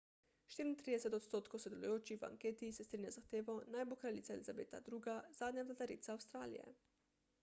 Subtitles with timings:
[0.51, 5.67] 34 odstotkov sodelujočih v anketi se strinja z zahtevo naj bo kraljica elizabeta ii zadnja
[5.69, 6.65] vladarica avstralije